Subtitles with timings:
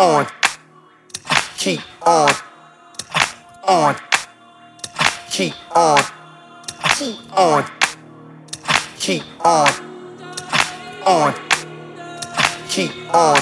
[0.00, 0.26] on,
[1.58, 2.30] keep on,
[3.64, 3.94] on,
[5.30, 5.98] keep on,
[6.96, 7.64] keep on,
[8.98, 9.68] keep on,
[11.04, 11.34] on,
[12.66, 13.36] keep on,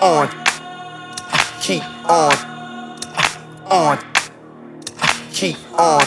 [0.00, 0.28] on,
[1.60, 2.32] keep on,
[3.68, 3.98] on,
[5.32, 6.02] keep on,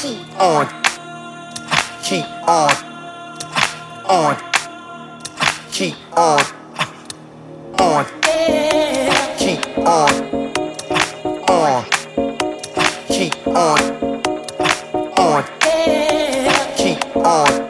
[0.00, 0.66] keep on,
[2.02, 2.70] keep on,
[4.08, 4.36] on,
[5.70, 6.66] keep on
[7.78, 8.15] on,
[9.86, 10.10] on,
[11.48, 11.84] on,
[13.06, 13.78] keep on,
[15.16, 15.44] on,
[16.76, 17.65] keep on,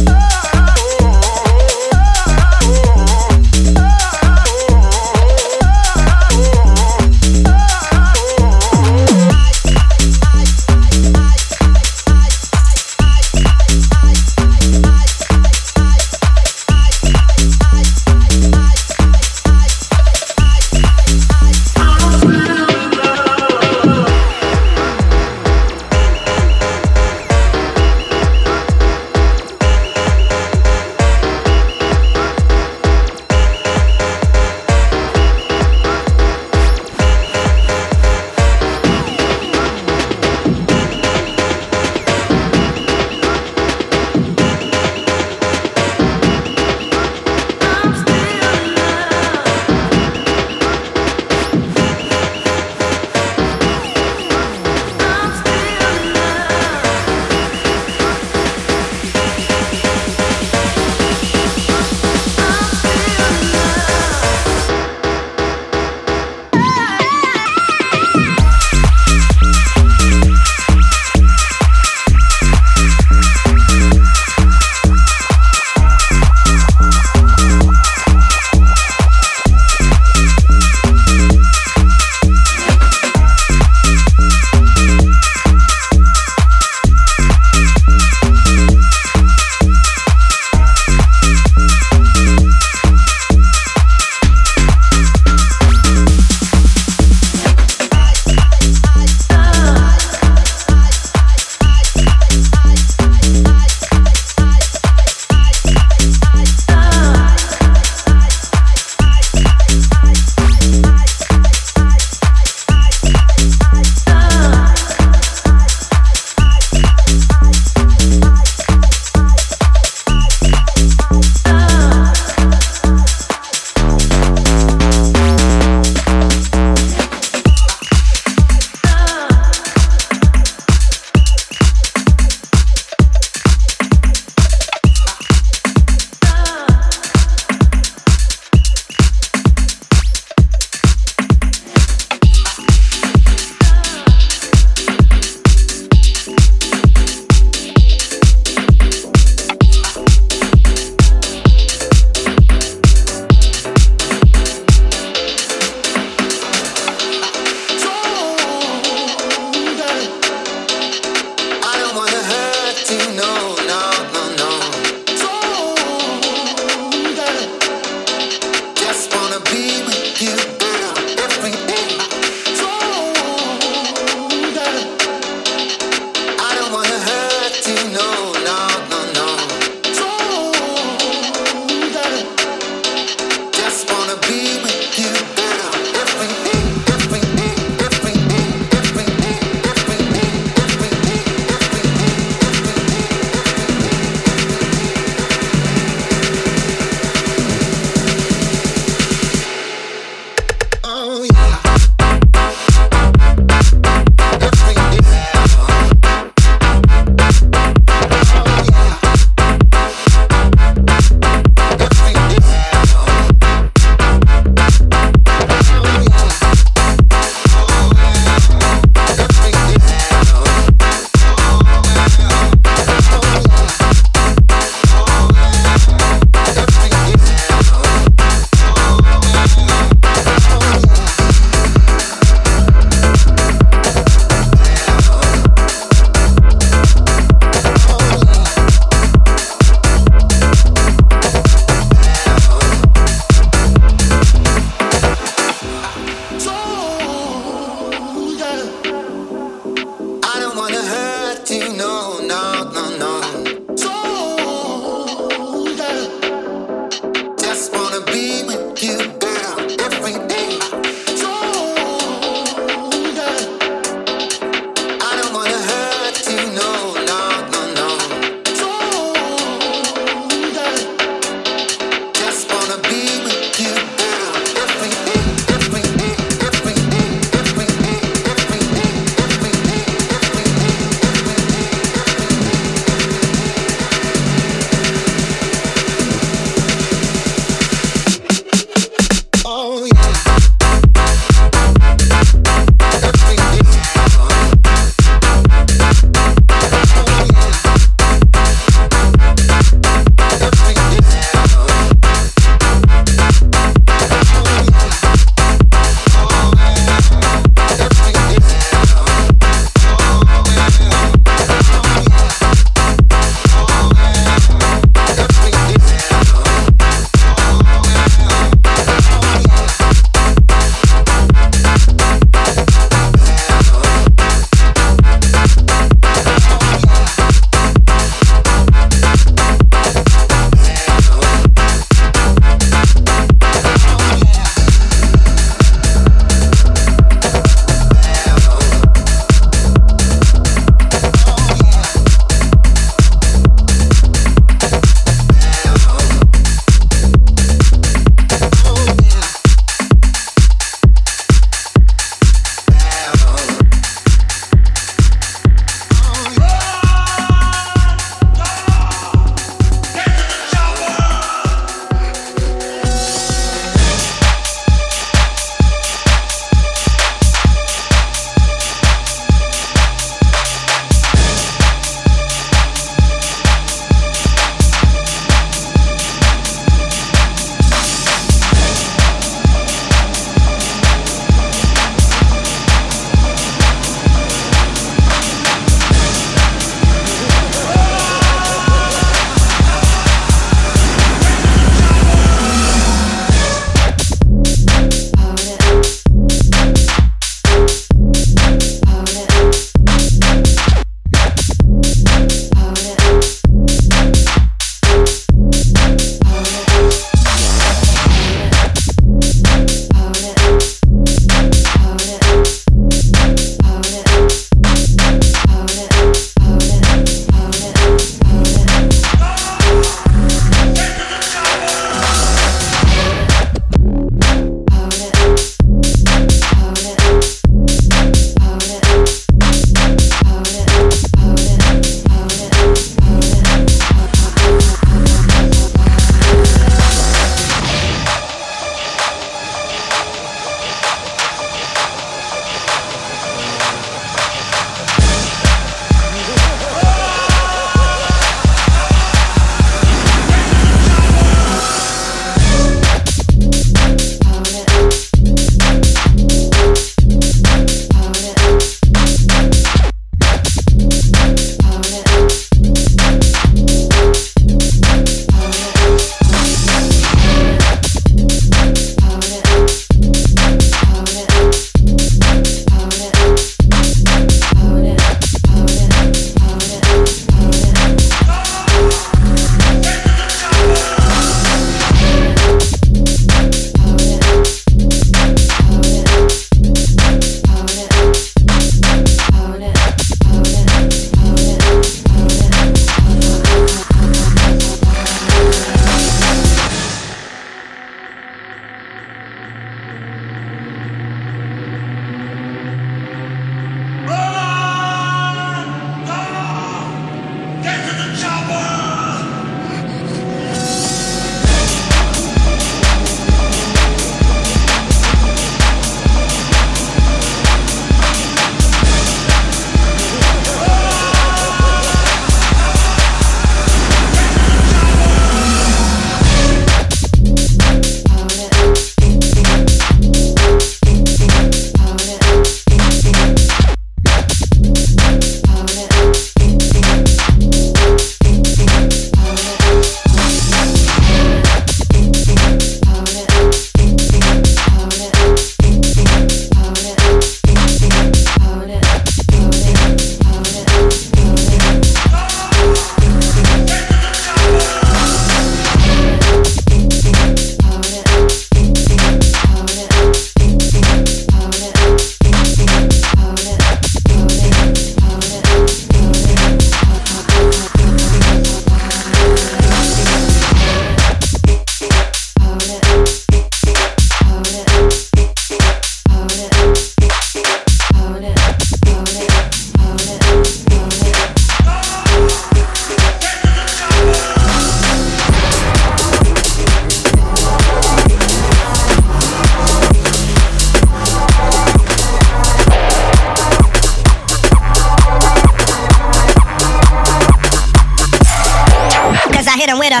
[599.56, 600.00] I hit him with a,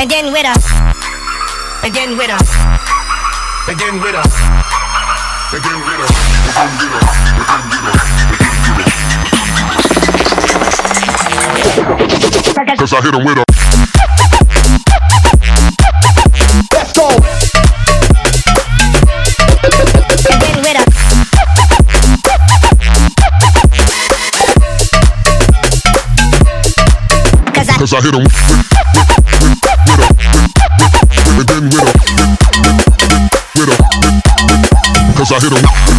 [0.00, 0.54] and then with a,
[1.82, 2.38] and then with a,
[3.66, 4.22] and then with a,
[5.50, 6.12] and then with a, and then with a,
[7.50, 7.98] and then with
[12.70, 12.76] a.
[12.78, 13.61] Cause I hit him with a.
[27.82, 29.58] Cause I, hit him with, with,
[29.90, 30.14] with,
[31.18, 31.66] with, with a,
[33.02, 35.91] and then with a, with a, cause I hit him with,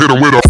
[0.00, 0.40] hit him with a.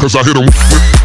[0.00, 0.95] Cause I hit him with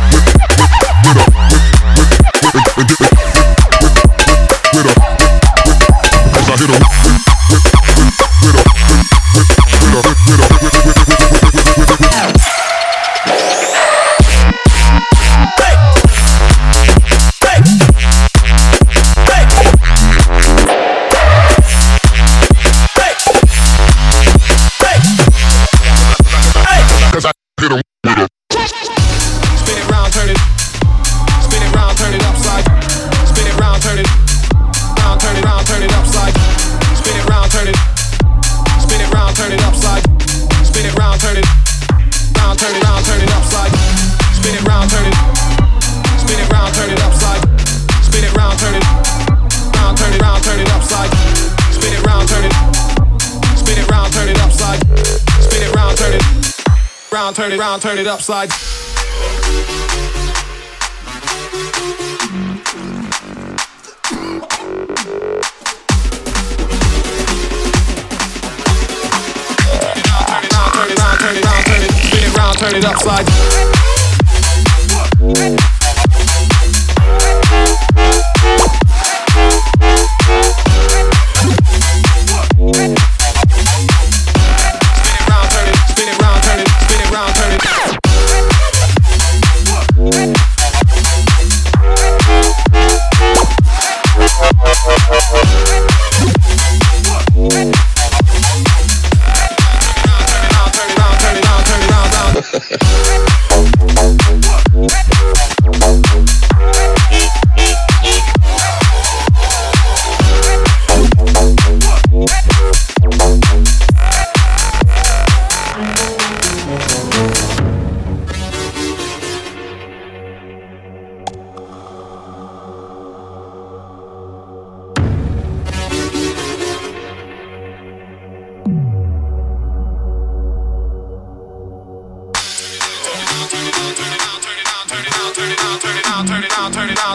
[57.33, 58.49] Turn it round, turn it upside.
[58.49, 58.59] Round,
[71.19, 71.65] turn it upside.
[72.11, 73.30] Turn it round, turn it round,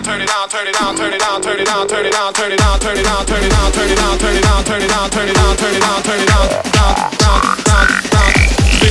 [0.04, 2.34] Turn it out, turn it out, turn it out, turn it out, turn it out,
[2.34, 4.66] turn it out, turn it out, turn it out, turn it out, turn it out,
[4.66, 6.44] turn it out, turn it out, turn it out, turn it out, turn it out,
[6.44, 6.62] turn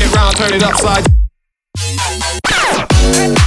[0.01, 1.05] it up, turn it upside.
[3.15, 3.44] Spin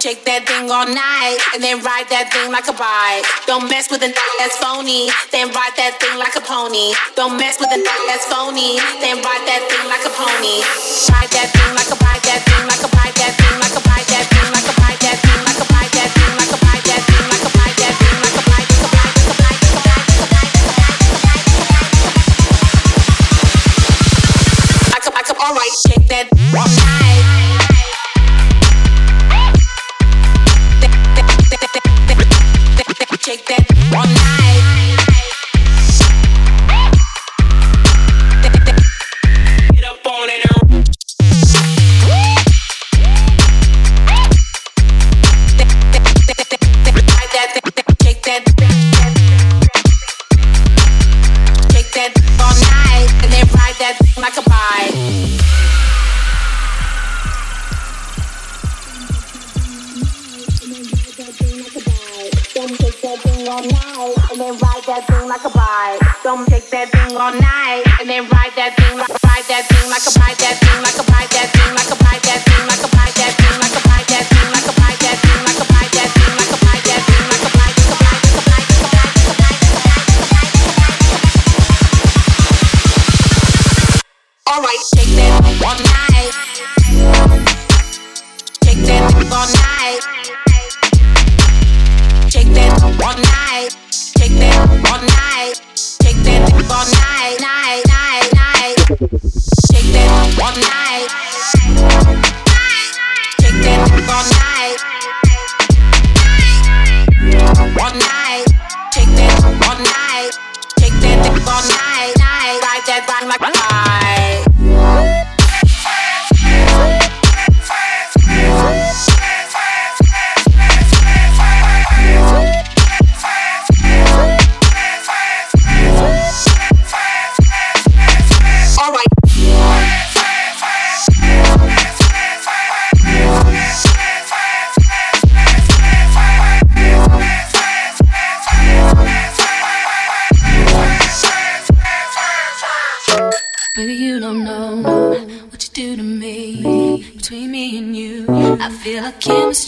[0.00, 3.20] Shake that thing all night and then ride that thing like a bike.
[3.44, 4.08] Don't mess with a
[4.40, 6.96] that's phony, then ride that thing like a pony.
[7.20, 7.76] Don't mess with a
[8.08, 10.64] that's phony, then ride that thing like a pony.
[11.12, 13.82] Ride that thing like a bike, that thing like a bike, that thing like a
[13.84, 15.29] bike, that thing like a bike, that thing.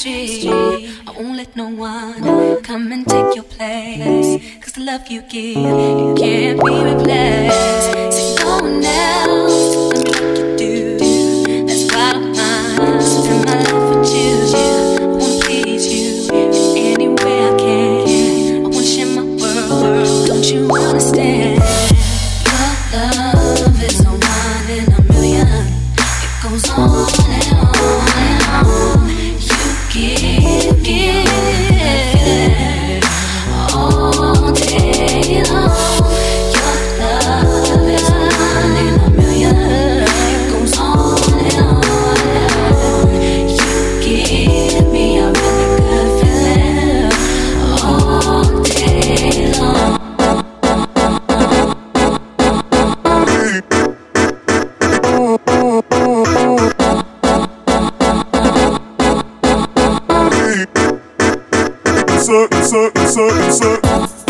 [0.03, 0.49] street.
[1.07, 4.59] I won't let no one come and take your place.
[4.61, 8.17] Cause the love you give, you can't be replaced.
[8.17, 9.52] So go now.
[62.63, 64.22] so, so, so.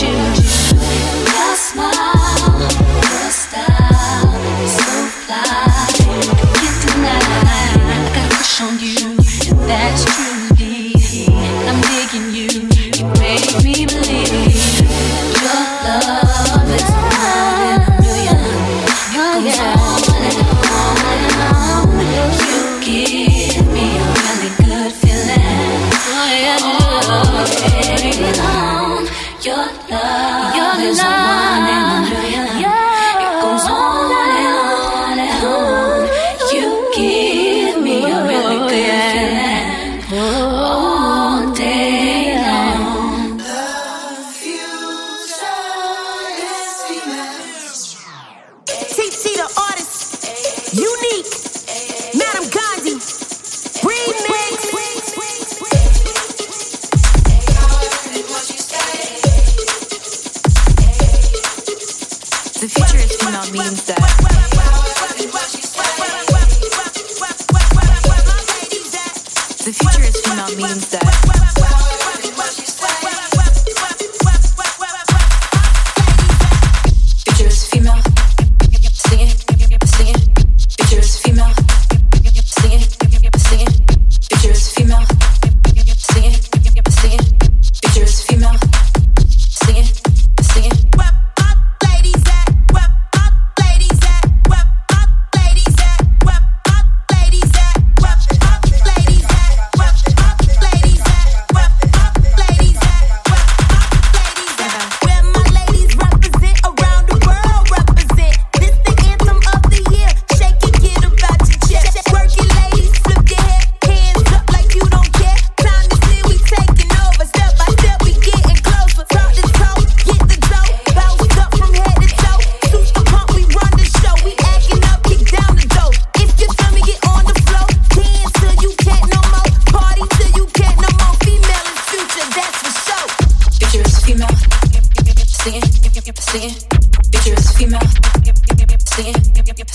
[0.00, 0.31] you.
[29.44, 31.41] Your love, your love.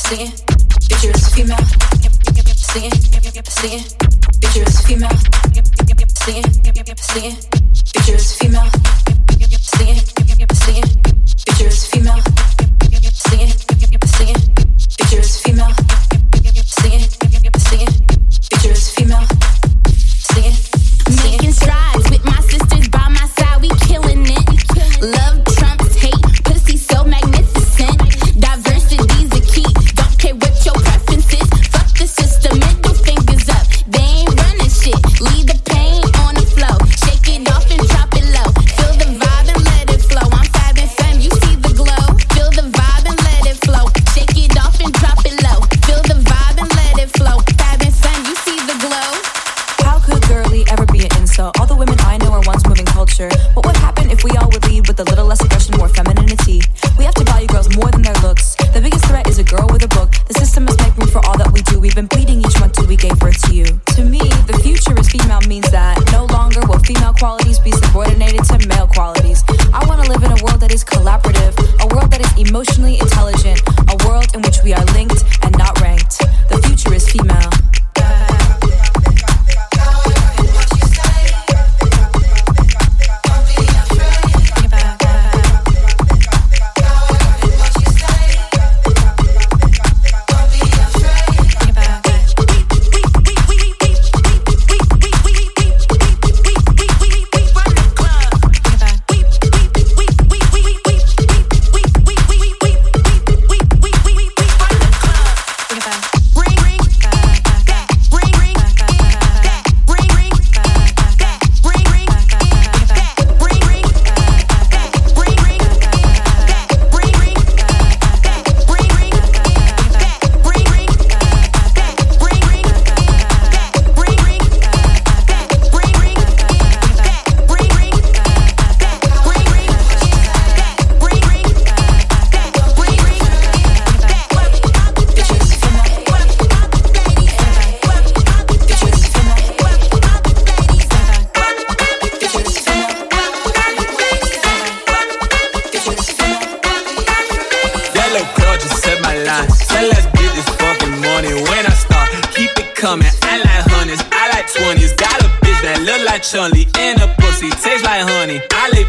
[0.07, 0.31] singing,
[0.89, 1.57] picture is female,
[4.85, 5.37] female.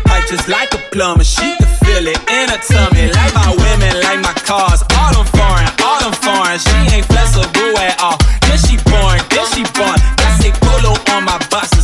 [0.05, 1.24] pipe just like a plumber.
[1.24, 3.11] She can feel it in her tummy.
[3.12, 4.82] Like my women, like my cars.
[4.99, 6.59] All them foreign, all them foreign.
[6.59, 8.18] She ain't flexible at all.
[8.46, 9.99] Then she born, then she born.
[10.18, 11.78] That's a polo on my bust.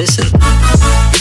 [0.00, 1.19] Listen.